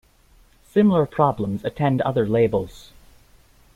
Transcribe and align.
Similar 0.63 1.05
problems 1.05 1.63
attend 1.63 2.01
other 2.01 2.25
labels. 2.25 2.89